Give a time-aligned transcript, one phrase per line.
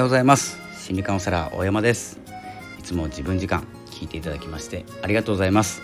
[0.00, 0.60] ようございます。
[0.78, 2.20] 心理カウンセラー大山です。
[2.78, 5.82] いつも自分時間聞いていただきましてありがとうございます、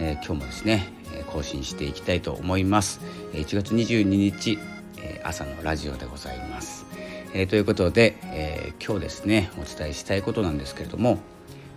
[0.00, 0.92] えー、今日もですね
[1.32, 3.00] 更新していきたいと思います。
[3.32, 4.58] 1月22日
[5.22, 6.84] 朝のラジオでございます、
[7.32, 11.18] えー、ということで、えー、今日ですねお伝えしたいことなんですけれども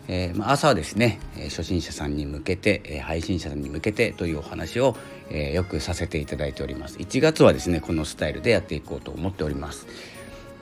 [0.10, 1.20] えー、朝はですね
[1.50, 4.96] 初心者さんに向けてえ配信者さんに向けてというお話を、
[5.30, 6.98] えー、よくさせていただいております。
[6.98, 9.86] 1月はですねこのスタイルでやっていこうと思っております、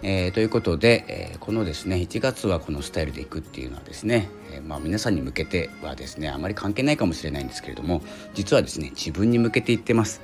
[0.04, 8.02] えー、ということで、えこのですね1月はこのスタイルでいくっていうのはですね、えまあ、皆さんに向けてはですねあまり関係ないかもしれないんですけれども
[8.34, 10.22] 実はですね自分に向けて言ってます、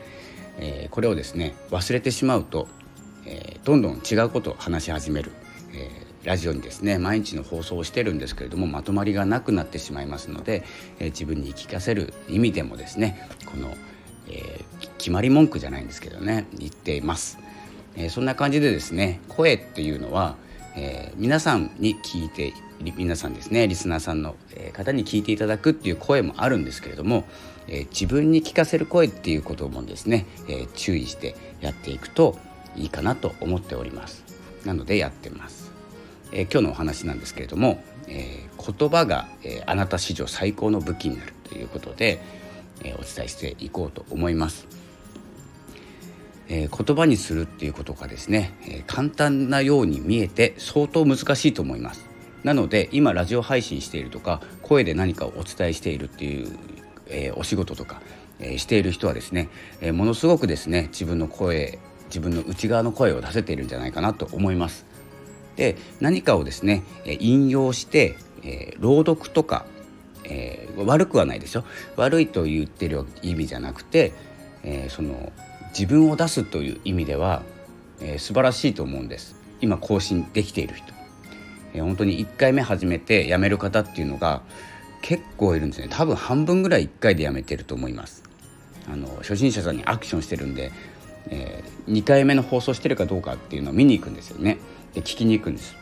[0.60, 2.68] えこれをですね忘れてしまうと、
[3.26, 5.32] えどんどん違うことを話し始める、
[5.74, 10.64] えラジオにですね毎日の放送をしてるんですけれどもまとまりがなくなってしまいますので、
[11.00, 13.76] えー、自分に言い聞かせる意味でもですねこの、
[14.28, 17.40] えー、決まり文句じゃないんですけどね言っています、
[17.96, 20.36] え、そんな感じでですね声っていうのは、
[20.76, 22.54] え皆さんに聞いて
[22.96, 24.36] 皆さんですねリスナーさんの
[24.72, 27.26] 方に聞いていただくっていう声もあるんですけれども、
[27.68, 32.38] え自分に聞かせる声っていうこともですね、え注意してやっていくと
[32.76, 34.24] いいかなと思っております
[34.66, 35.72] なのでやってます
[36.32, 42.22] え、今日のお話なんですけれども、え、言葉が、え、あなた史上最高の武器になるということで、
[42.84, 44.66] えお伝えしていこうと思います。
[46.50, 52.06] え言葉にするっていうことがですね、え簡単なように見えて相当難しいと思います。
[52.44, 56.58] なので今ラジオ配信しているとか声で何かをお伝えしているっていう、
[57.08, 58.02] えお仕事とか、
[58.40, 59.50] えしている人はですね、
[59.82, 61.80] えものすごくですね自分の声
[62.12, 64.86] 自分の内側の声を出せているんじゃないかなと思います。
[65.56, 69.66] で何かをですね引用して、えー、朗読とか、
[70.24, 71.64] えー、悪くはないでしょ
[71.96, 74.14] 悪いと言ってる意味じゃなくて、
[74.64, 75.32] えー、その
[75.78, 77.44] 自分を出すという意味では、
[78.02, 79.36] えー、素晴らしいと思うんです。
[79.62, 80.94] 今更新できている人、
[81.74, 84.42] えー、本当に1回目始めて辞める方っていうのが
[85.02, 85.88] 結構いるんですね。
[85.90, 88.24] 多分半分ぐらい1回で辞めてると思います。
[88.92, 90.72] あの初心者さんにアクションしてるんで、
[91.30, 94.58] えー、2回目の放送してるかどうかっていうのを見に行くんですよね。
[94.94, 95.76] で聞きに行くんです。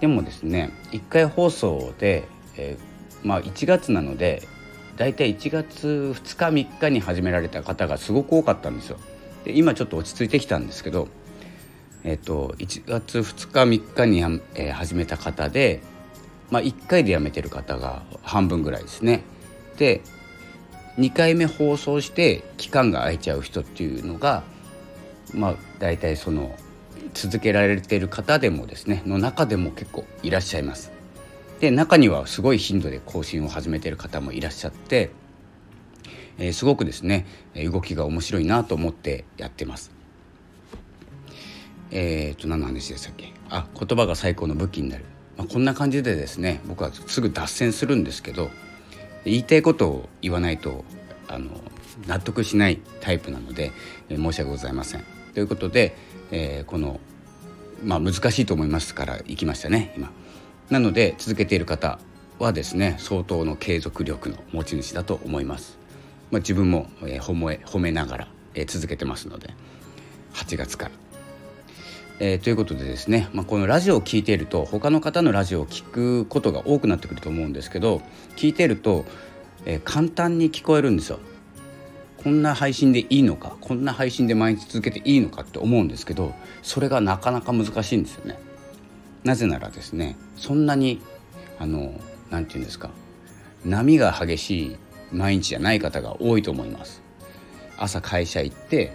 [0.00, 2.24] でもですね1回放送で、
[2.56, 4.42] えー、まあ1月なので
[4.96, 8.98] 大体1月2日3日に始められた方がすごく多かったんですよ。
[9.44, 11.08] で今ちょっと落ち着いてきたんですけど
[12.04, 15.80] えっ、と1月2日3日に、えー、始めた方で
[16.50, 19.22] まあ1回で辞めてる方が半分ぐらいですね
[19.76, 20.02] で
[20.98, 24.42] 2回目放送して期間が空いちゃう人っていうのが
[25.32, 26.54] まあ大体その
[27.14, 30.92] 続けられてる方でもですねの中でも結構いらっしゃいます。
[31.60, 35.10] で中にはすごい頻度で更新を始めてる方もいらっしゃって、
[36.38, 39.92] えー、すごくですね動きが面白いなと思ってやってます。
[41.90, 43.32] えー、と何の話でしたっけ？
[43.50, 45.04] あ言葉が最高の武器になる、
[45.36, 48.50] まあ、こんな感じでですね僕はすぐ脱線するんですけど
[49.24, 50.84] 言いたいことを言わないと
[51.28, 51.50] あの
[52.06, 53.72] 納得しないタイプなので、
[54.08, 55.04] えー、申し訳ございません。
[55.34, 55.94] ということで、
[56.30, 56.98] えー、この、
[57.84, 60.10] まあ、難しいと思いますから行きましたね今。
[60.70, 61.98] なので続けている方
[62.38, 65.78] はですね相当の継続力の持ち主だと思います。
[66.32, 69.54] まあ、自分も、えー、褒め褒めながら、えー、続けてますので
[70.34, 70.90] 8月から。
[72.18, 78.00] えー、ということでですね、まあ、このラジオを聴いていると他の方のラジオを聴くことが多くなってくると思うんですけど
[78.36, 79.04] 聞いていると、
[79.64, 81.18] えー、簡単に聞こえるんですよ。
[82.22, 86.32] こんな配信でいいのかこんな配信で毎日続けていいのかって思うんですけど
[86.62, 88.38] それがなかなか難しいんですよね。
[89.24, 91.02] なぜならですねそんなに
[91.58, 92.00] あの
[92.30, 92.90] 何て言うんですか
[93.64, 94.76] 波が激しい
[95.12, 97.02] 毎日じゃない方が多いと思います。
[97.78, 98.92] 朝会社行って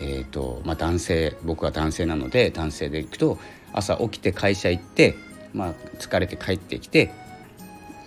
[0.00, 3.38] えーとまあ、男性僕は男性なので男性で行くと
[3.72, 5.14] 朝起きて会社行って、
[5.54, 7.12] まあ、疲れて帰ってきて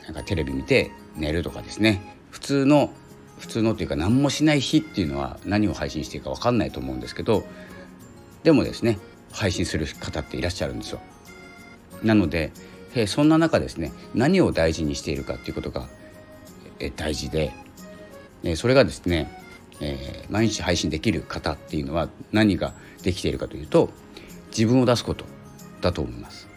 [0.05, 2.01] なんかテレビ見て寝るとかですね
[2.31, 2.91] 普通の
[3.39, 7.45] 普通のというか何もしない日っていうのは何を配信していいか分かんないと思うんですけど
[8.43, 8.99] でもですね
[9.31, 10.99] 配信する方っていらっしゃるんですよ。
[12.03, 12.51] なので
[13.07, 15.87] そんな中ですね何を大事にしているかっていうことが
[16.95, 17.51] 大事で
[18.45, 19.29] えそれがですね、
[19.81, 22.73] え、毎日配信できる方っていうのは何が
[23.03, 23.89] できているかというと
[24.49, 25.25] 自分を出すこと
[25.81, 26.47] だと思います。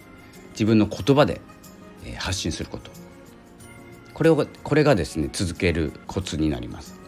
[0.52, 1.40] 自分の言葉で
[2.18, 2.90] 発信すること
[4.12, 7.00] これをこれがですね続けるコツになります。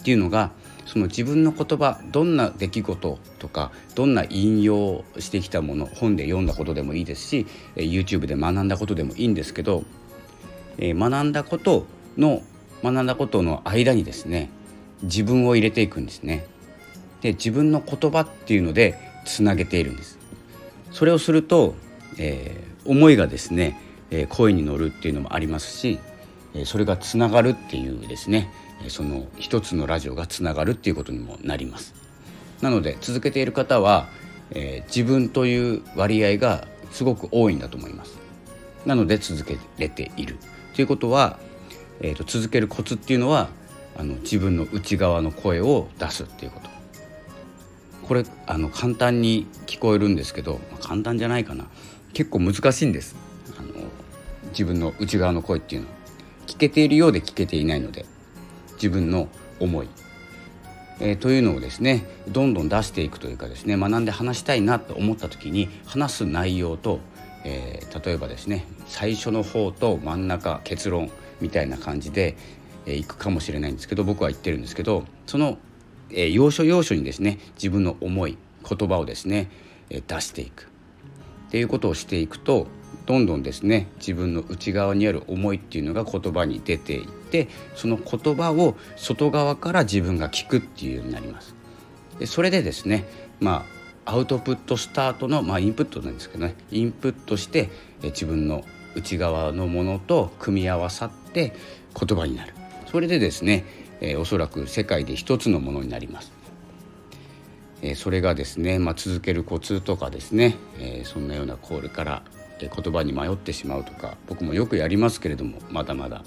[0.00, 0.50] っていうのが
[0.86, 9.84] その自分の言葉どんな出来事とかどんな引用してきたもの本で読んだことでもいいですし YouTube で学んだことでもいいんですけど、
[10.80, 11.86] え、学んだこと
[12.18, 12.42] の
[12.82, 14.50] 学んだことの間にですね
[15.02, 16.46] 自分を入れていくんですね。
[17.20, 20.18] で自分の言葉っていうのでつなげているんです。
[20.90, 21.74] それをすると、
[22.18, 23.78] えー、思いがですね、
[24.10, 25.98] えー、声に乗るっていうのもありますし、
[26.54, 28.50] えー、それがつながるっていうですね
[28.88, 31.94] その一つのラジオがつながるっていうことにもなります
[32.62, 34.08] なので続けている方は、
[34.50, 38.18] え、自分という割合がすごく多いんだと思います
[38.86, 40.38] なので続けれている
[40.80, 41.38] ということは、
[42.00, 43.50] えーと、続けるコツっていうのは
[43.98, 46.70] あの自分の内側の声を出すっていうこと。
[48.08, 51.66] これあの簡単に聞こえるんですけど、まあ、簡単じゃないかな。
[52.14, 53.14] 結構難しいんです。
[53.58, 53.68] あの
[54.52, 55.88] 自分の内側の声っていうの。
[55.88, 55.92] は
[56.46, 58.06] 聞けているようで聞けていないので。
[58.76, 59.28] 自分の
[59.58, 59.88] 思い、
[60.98, 67.00] えー、というのをですねどんどん出していくというかですね学んで話したいなと思った時に話す内容と、
[67.44, 71.10] えー、例えばですね最初の方と真ん中結論
[71.40, 72.36] みたいな感じで、
[72.86, 75.58] えー、いくかもしれないんですけど僕は言ってるんですけどその、
[76.10, 78.36] えー、要所要所にですね自分の思い
[78.68, 79.50] 言葉をですね、
[79.88, 80.64] えー、出していく
[81.48, 82.66] っていうことをしていくと
[83.06, 91.54] どんどんですね自分の内側にある思いっていうのが言葉に出ていってその言葉を外側から自分が聞くっていうようになります。
[92.18, 93.06] でそれでですね
[93.40, 93.79] まあ
[94.10, 96.56] アウトプットスタートの、まあ、インプットなんですけどね。
[96.72, 97.70] インプットして
[98.02, 98.64] 自分の
[98.96, 101.54] 内側のものと組み合わさって
[101.94, 102.52] 言葉になる。
[102.90, 103.64] それでですね、
[104.00, 106.32] え、おそらく世界で一つのものになります。
[107.82, 112.22] え、それがですね、まあ、続けるコツとかですね、え、そんなようなこれから
[112.58, 116.24] 言葉に迷ってしまうとか僕もよくやりますけれどもまだまだ。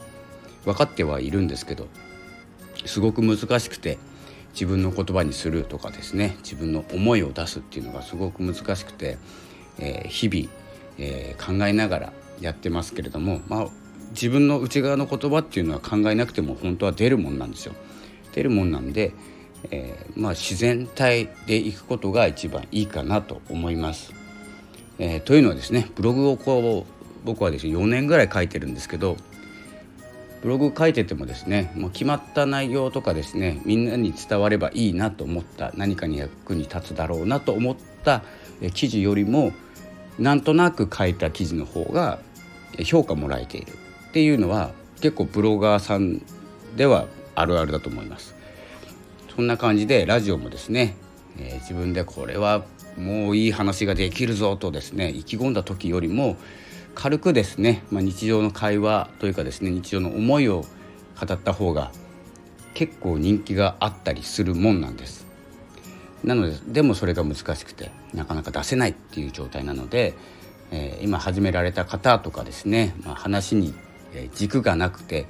[0.64, 1.90] 分かってはいるんですけど
[2.86, 3.98] すごく難しくて
[4.54, 9.18] 自分の言葉にするとかですね自分の思いを出すっていうのがすごく難しくて、
[9.80, 10.50] えー、日々、
[10.98, 13.68] えー、考えながらやってますけれども、まあ、
[14.12, 17.74] 自分の内側の言葉っていうのは考えなくても本当は出るもんなんですよ。
[18.34, 19.14] 出るもんなんで、
[19.72, 24.14] えー、まあ、自然体でいくことが一番いいかなと思います。
[25.00, 29.18] え、というのはですねブログをこう僕はですね4年ぐらい書いてるんですけど
[30.44, 38.24] ブログ書いててもですねもう決まった内容とかですねみんなに伝わればいいなと思った何かに役に立つだろうなと思った
[38.74, 39.54] 記事よりも
[40.20, 42.20] なんとなく書いた記事の方が
[42.86, 43.72] 評価もらえている
[44.10, 46.22] っていうのは結構ブロガーさん
[46.76, 48.36] ではあるあるだと思います。
[49.36, 50.96] そんな感じでラジオもですね、
[51.40, 52.66] えー、自分でこれは
[52.98, 56.38] もういい話ができるぞとですね意気込んだ時よりも
[56.96, 60.66] 軽くですね、まあ、日常の会話というかですね日常の思いを
[61.20, 61.92] 語った方が
[62.74, 65.26] 結構人気があったりするもんなんです。
[66.24, 70.14] なのででもそれが難しくてなかなか出せないっていう状態なので、
[70.72, 73.74] えー、今始められた方とかですね、まあ、話に
[74.34, 75.26] 軸がなくて、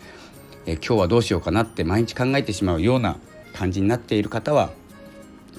[0.65, 3.17] えー、今日はどうしようかなって毎日考えてしまうような
[3.53, 4.71] 感じになっている方は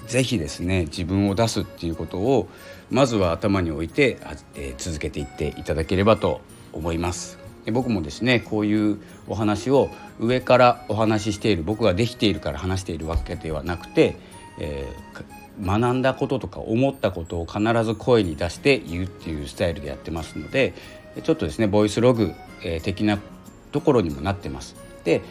[0.07, 2.47] 是非ですね自分を出すっていうことを
[2.91, 4.17] まずは頭に置いて、
[4.55, 6.41] えー、続けていっていただければと
[6.73, 7.39] 思います。
[7.65, 14.17] で僕もですねこういうお話を上からお話ししている僕ができているから話しているわけではなくて、
[14.59, 20.73] えー、学んだこととか思ったことを必ず声に出して言うっていうスタイルでやってますので
[21.23, 23.19] ちょっとですねボイスログ、えー、的な
[23.71, 24.75] ところにもなってます。
[25.03, 25.21] で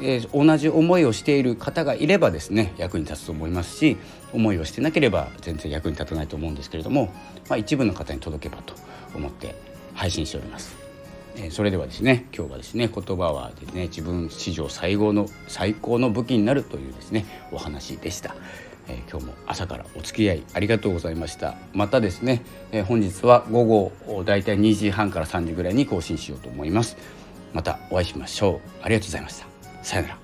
[0.00, 3.96] えー、同じ思いをしている方がいればですね役に立つと思いますし
[4.32, 7.12] 思いをしてなければ全然役に立たないと思うんですけれども、
[7.48, 8.74] まあ、一部の方に届けばと
[9.14, 9.54] 思って
[9.94, 10.76] 配信しております。
[11.36, 18.34] えー、それではですね今日はですね言葉はですね自分史上最高の最高の武器になるというですねお話でした。
[18.88, 26.96] えー、今日も朝からお付き合いありがとうございましたまたですね、えー、本日は午後だいたい2時半から3時ぐらいに更新しようと思います
[27.52, 29.57] またお会いしましょうありがとうございました
[29.88, 30.18] さよなら